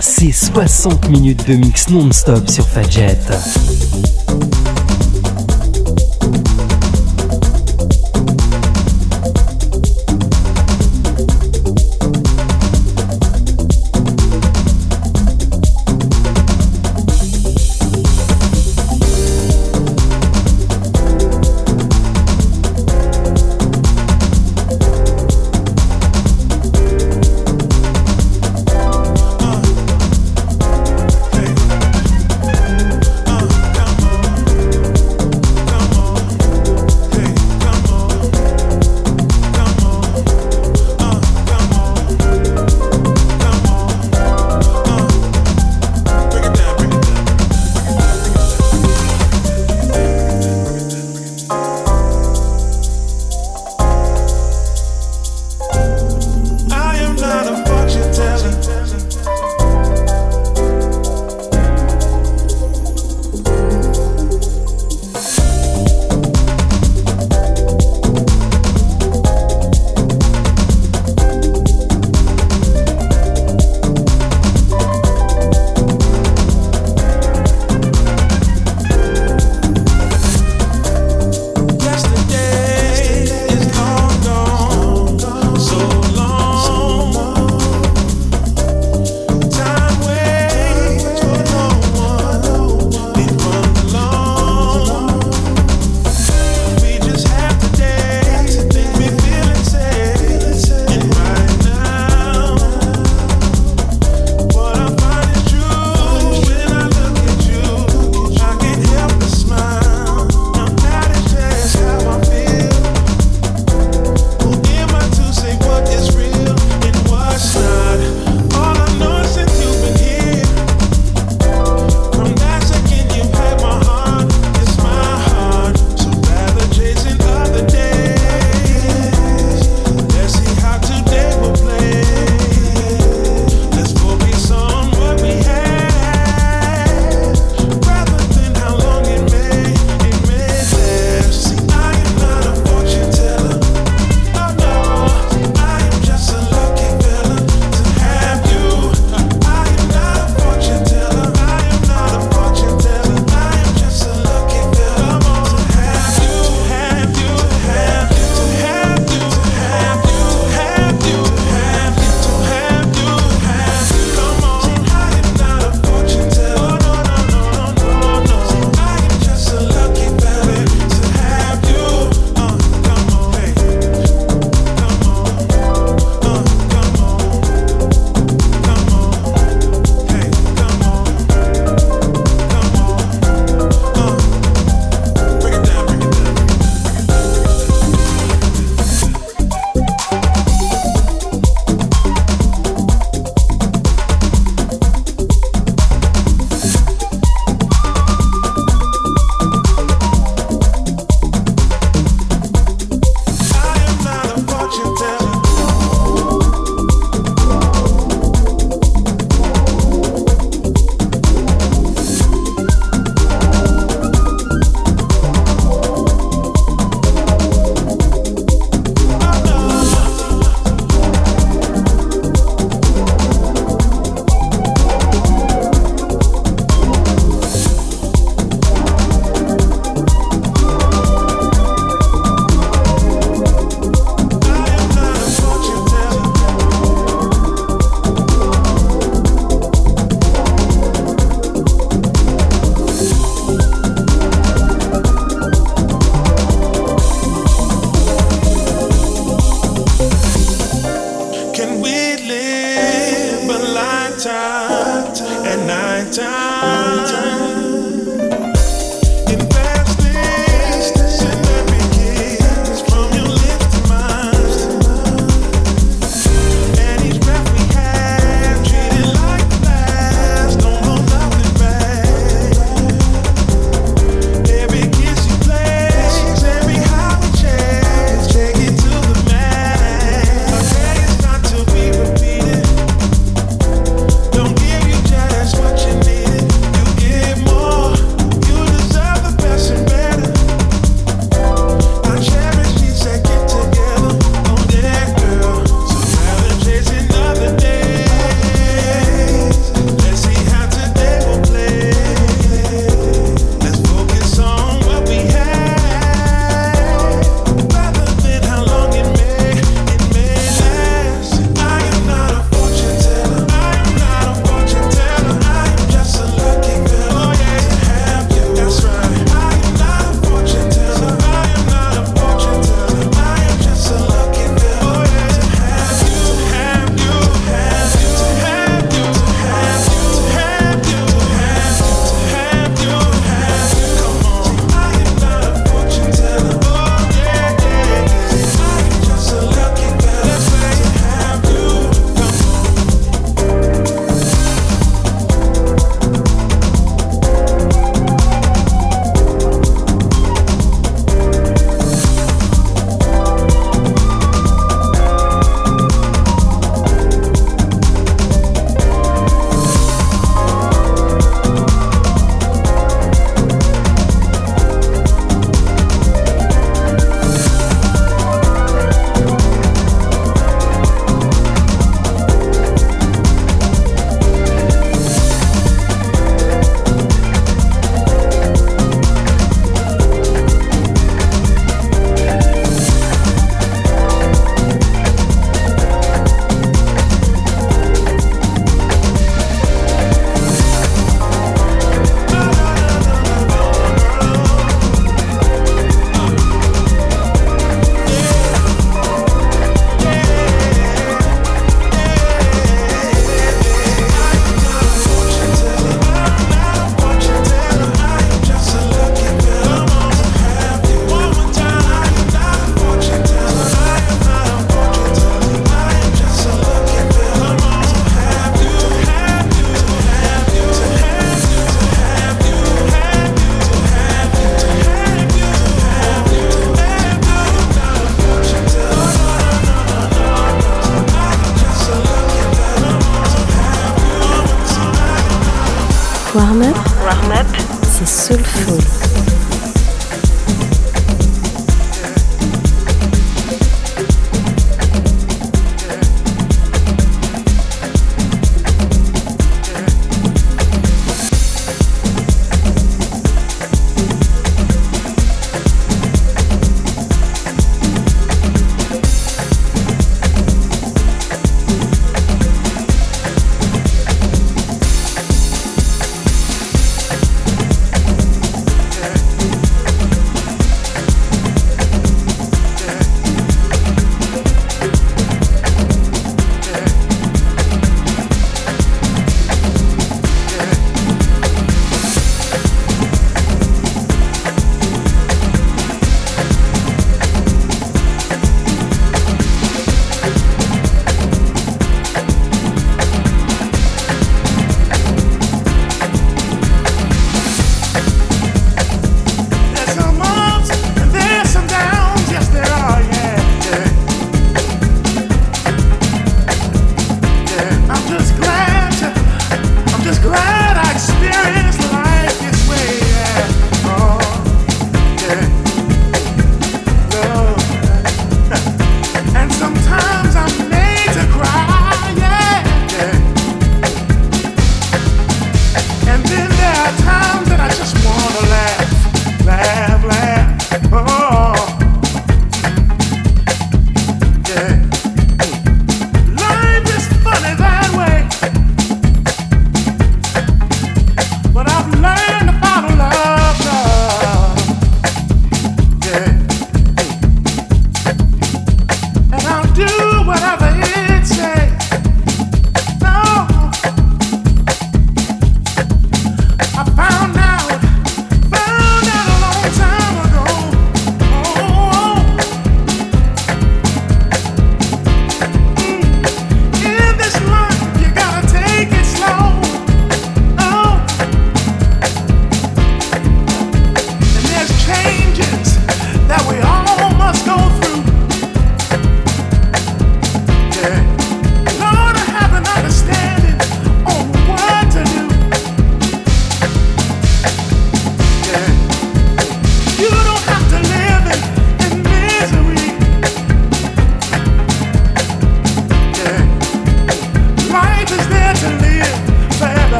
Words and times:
c'est 0.00 0.32
60 0.32 1.08
minutes 1.10 1.46
de 1.48 1.54
mix 1.54 1.88
non-stop 1.90 2.48
sur 2.48 2.66
Fadjet. 2.66 3.18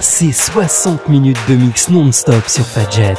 C'est 0.00 0.32
60 0.32 1.08
minutes 1.08 1.38
de 1.48 1.54
mix 1.54 1.88
non-stop 1.90 2.48
sur 2.48 2.64
Fadjet. 2.66 3.14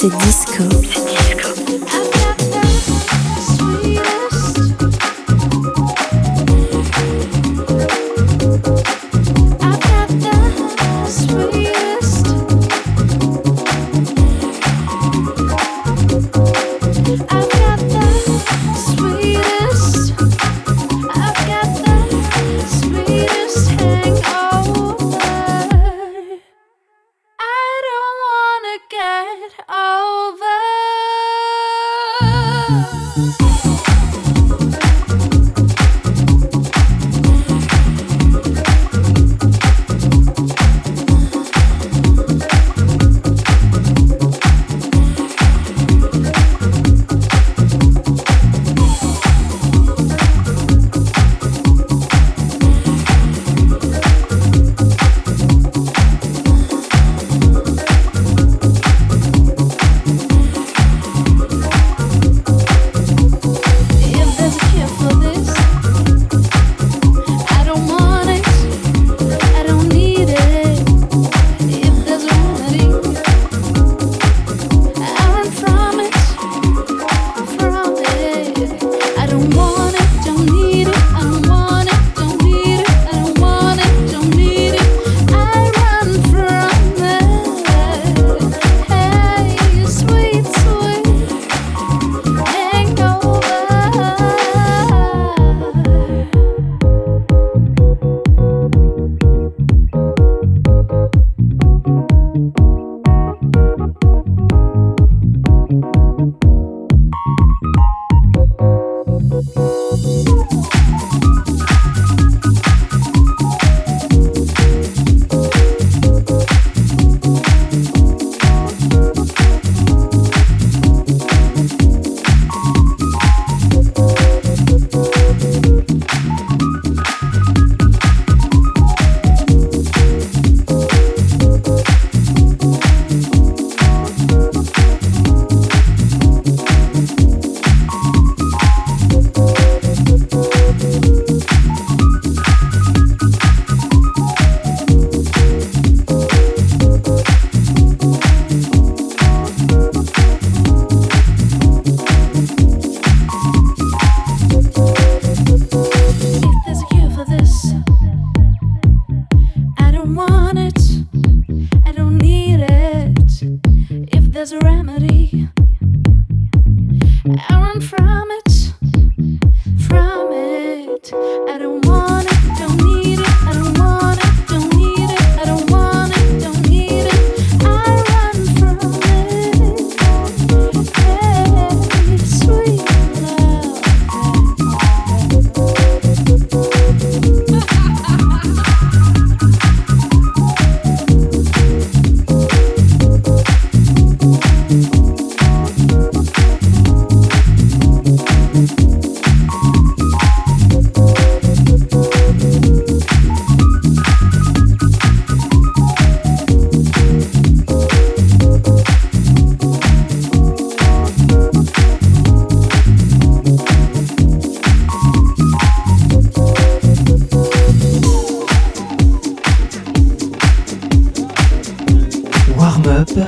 C'est 0.00 1.09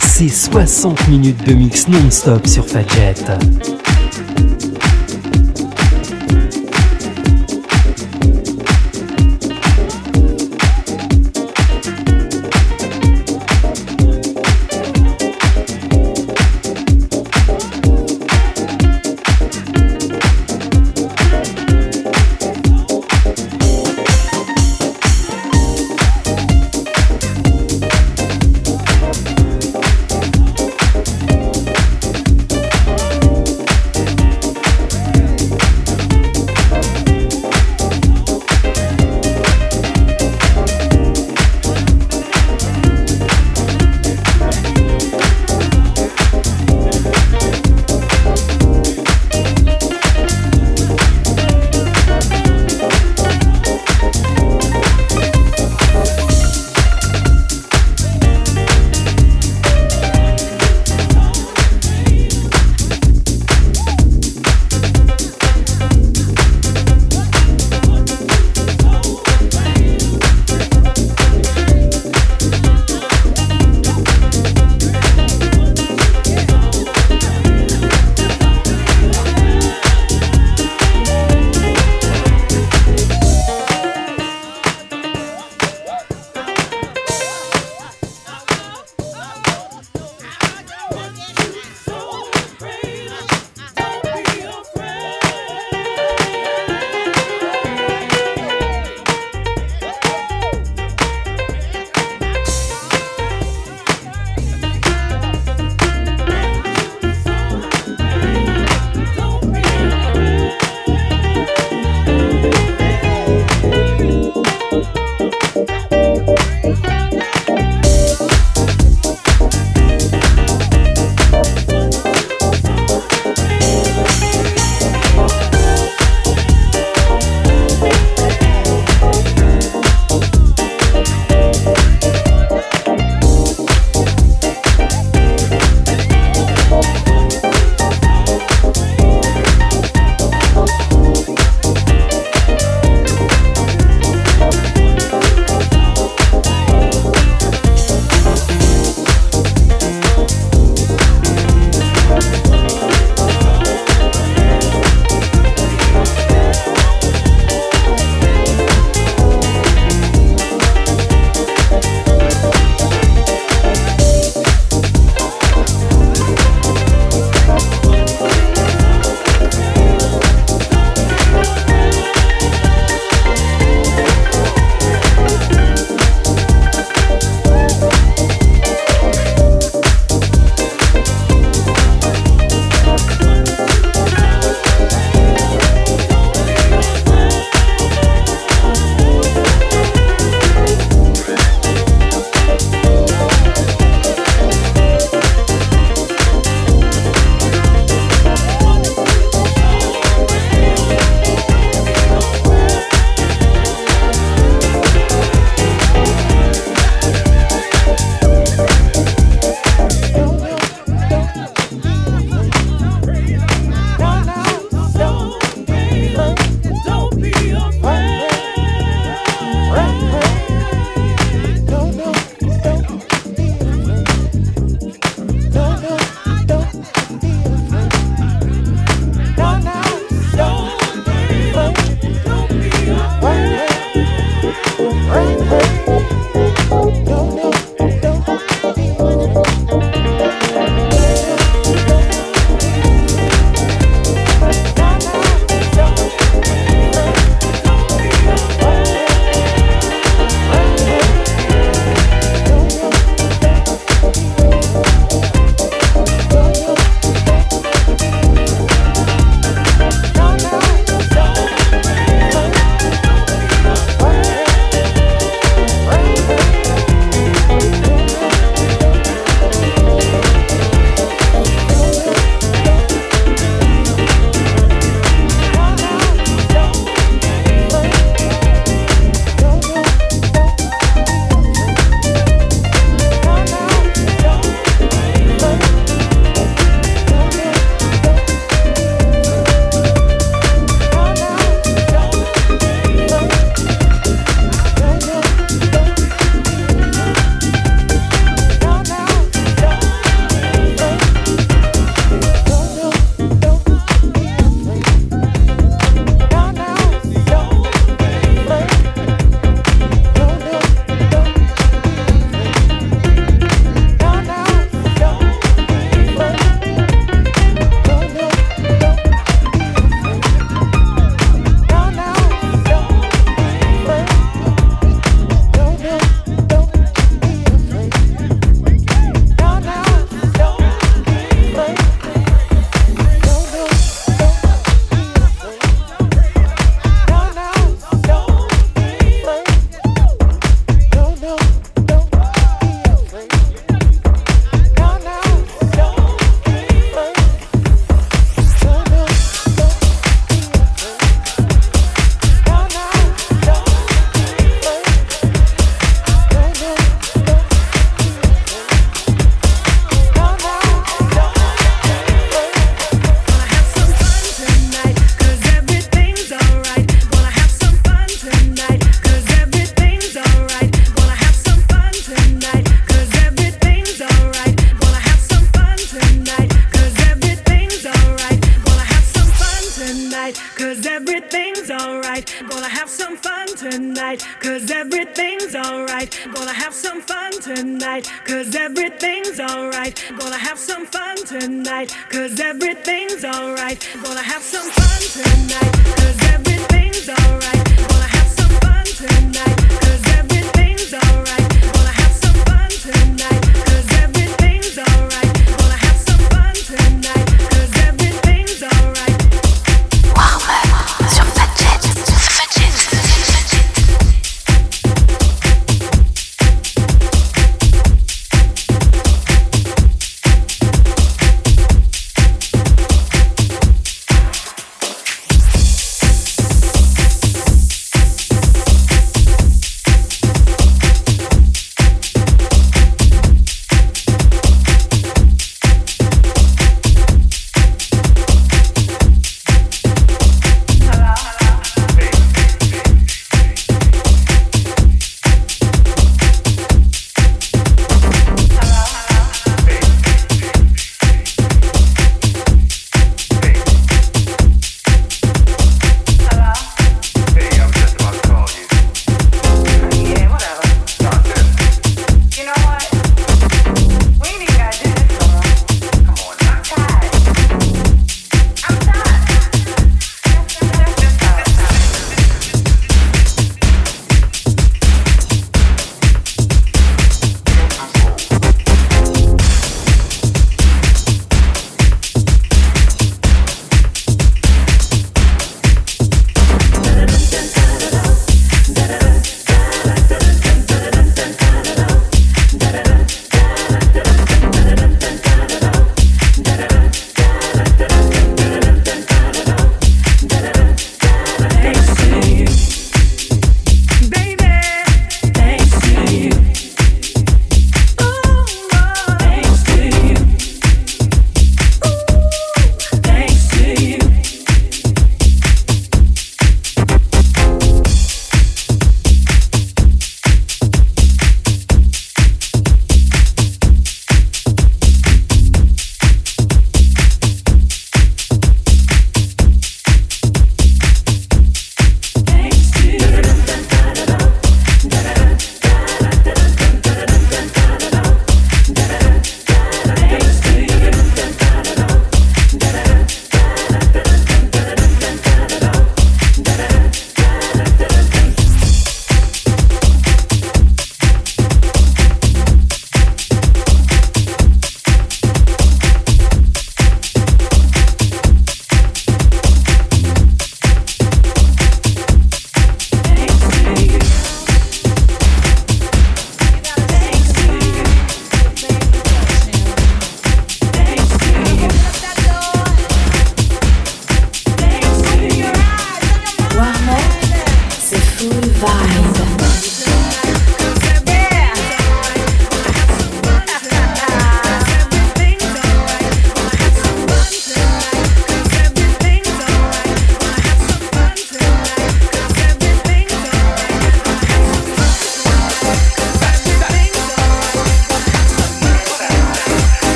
c'est 0.00 0.28
60 0.28 1.08
minutes 1.08 1.46
de 1.46 1.54
mix 1.54 1.88
non-stop 1.88 2.46
sur 2.46 2.66
Fadjet. 2.66 3.14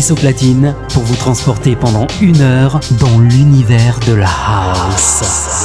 Fun 0.00 0.06
Chris 0.06 0.12
au 0.12 0.14
platine 0.14 0.74
pour 0.92 1.02
vous 1.02 1.16
transporter 1.16 1.76
pendant 1.76 2.06
une 2.22 2.40
heure 2.40 2.80
dans 2.98 3.18
l'univers 3.18 3.98
de 4.06 4.14
la 4.14 4.28
house. 4.28 5.59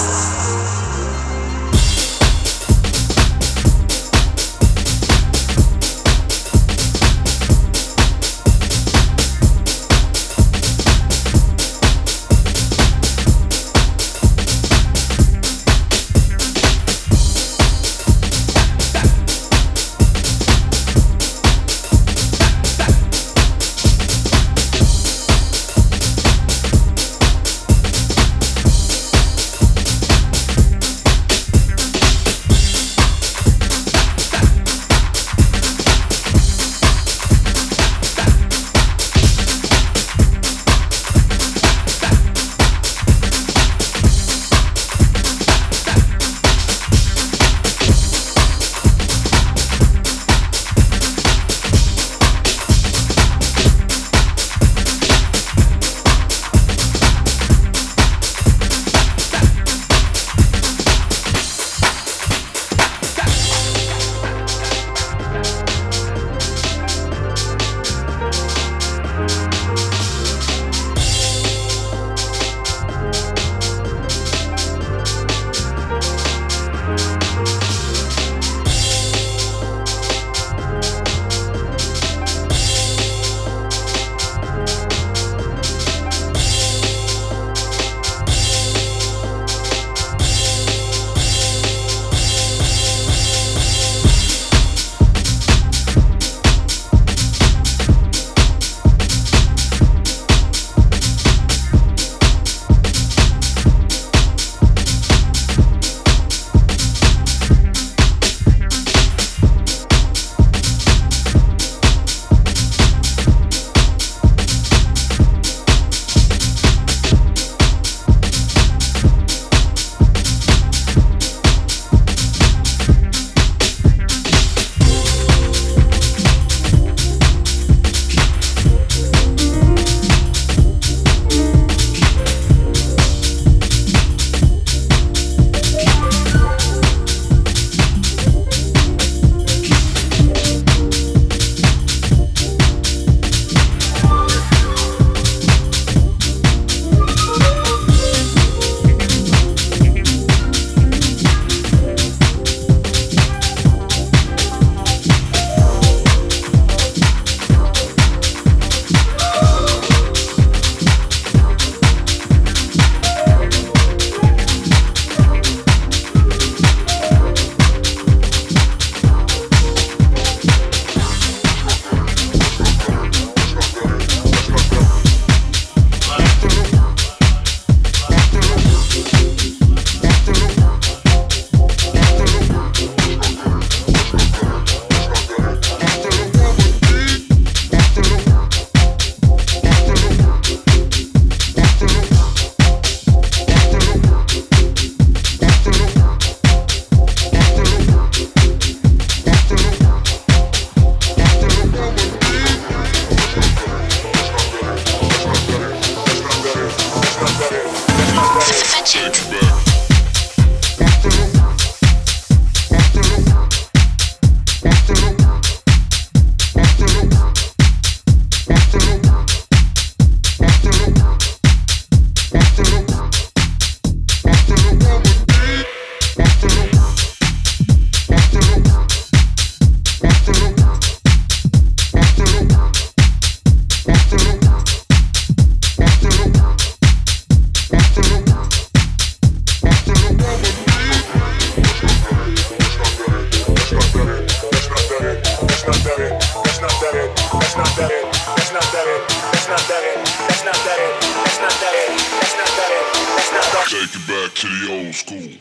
Take 253.67 253.95
it 253.95 254.07
back 254.07 254.31
to 254.35 254.47
the 254.47 254.71
old 254.71 254.93
school. 254.93 255.31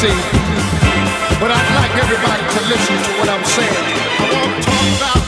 see. 0.00 0.08
But 1.40 1.50
I'd 1.52 1.70
like 1.76 1.92
everybody 2.00 2.44
to 2.56 2.60
listen 2.72 2.96
to 3.04 3.10
what 3.20 3.28
I'm 3.28 3.44
saying. 3.44 3.84
I 4.16 4.32
want 4.32 4.56
to 4.56 4.70
talk 4.70 4.86
about 4.96 5.19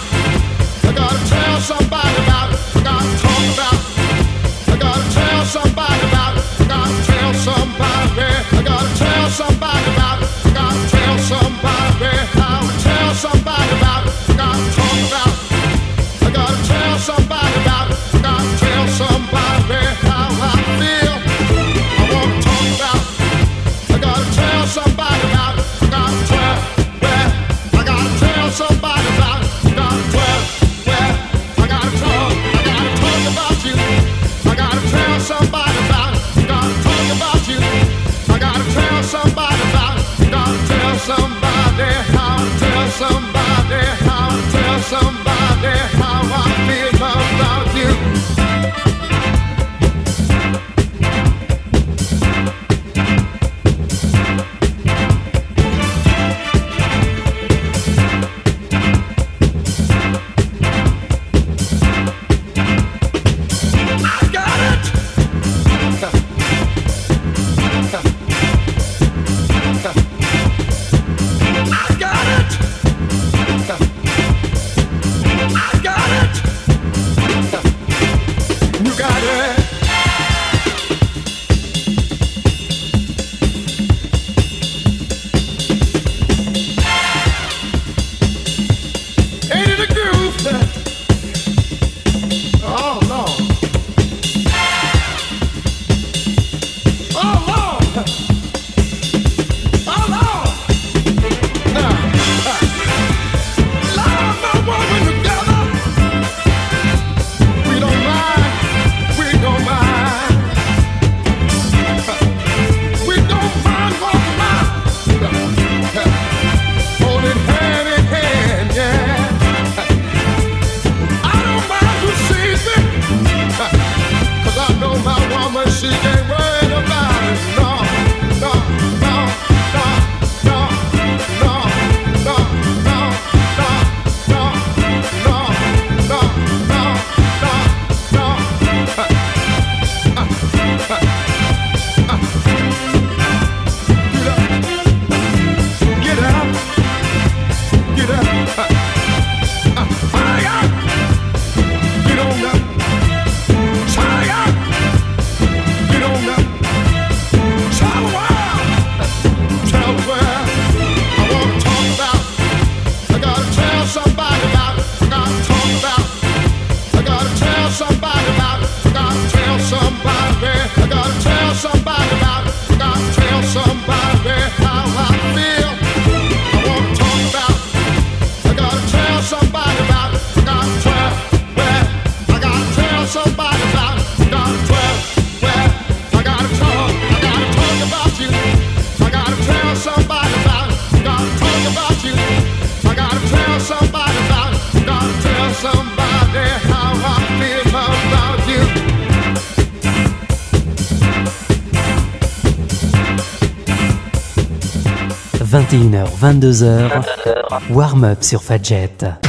21h, 206.04 206.88
22h, 206.88 207.72
warm-up 207.72 208.22
sur 208.22 208.42
Fadjet. 208.42 209.21